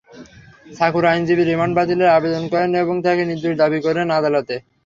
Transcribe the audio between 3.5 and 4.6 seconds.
দাবি করেন আদালতে।